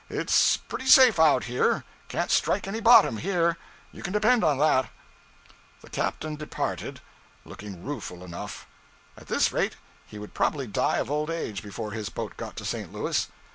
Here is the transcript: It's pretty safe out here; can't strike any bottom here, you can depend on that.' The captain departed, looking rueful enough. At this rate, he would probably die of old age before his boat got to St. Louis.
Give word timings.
It's 0.09 0.57
pretty 0.57 0.87
safe 0.87 1.19
out 1.19 1.43
here; 1.43 1.83
can't 2.07 2.31
strike 2.31 2.67
any 2.67 2.79
bottom 2.79 3.17
here, 3.17 3.57
you 3.91 4.01
can 4.01 4.11
depend 4.13 4.43
on 4.43 4.57
that.' 4.57 4.89
The 5.81 5.91
captain 5.91 6.37
departed, 6.37 7.01
looking 7.45 7.83
rueful 7.83 8.23
enough. 8.23 8.65
At 9.15 9.27
this 9.27 9.51
rate, 9.53 9.75
he 10.07 10.17
would 10.17 10.33
probably 10.33 10.65
die 10.65 10.97
of 10.97 11.11
old 11.11 11.29
age 11.29 11.61
before 11.61 11.91
his 11.91 12.09
boat 12.09 12.35
got 12.35 12.55
to 12.55 12.65
St. 12.65 12.91
Louis. 12.91 13.29